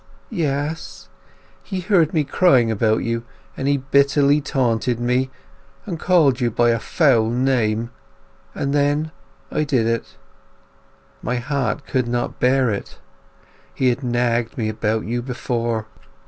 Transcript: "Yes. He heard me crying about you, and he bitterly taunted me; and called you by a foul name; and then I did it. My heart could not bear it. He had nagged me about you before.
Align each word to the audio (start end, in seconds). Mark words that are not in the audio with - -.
"Yes. 0.31 1.09
He 1.61 1.79
heard 1.81 2.11
me 2.11 2.23
crying 2.23 2.71
about 2.71 3.03
you, 3.03 3.23
and 3.55 3.67
he 3.67 3.77
bitterly 3.77 4.41
taunted 4.41 4.99
me; 4.99 5.29
and 5.85 5.99
called 5.99 6.41
you 6.41 6.49
by 6.49 6.71
a 6.71 6.79
foul 6.79 7.29
name; 7.29 7.91
and 8.55 8.73
then 8.73 9.11
I 9.51 9.63
did 9.63 9.85
it. 9.85 10.17
My 11.21 11.35
heart 11.35 11.85
could 11.85 12.07
not 12.07 12.39
bear 12.39 12.71
it. 12.71 12.97
He 13.75 13.89
had 13.89 14.01
nagged 14.01 14.57
me 14.57 14.69
about 14.69 15.05
you 15.05 15.21
before. 15.21 15.85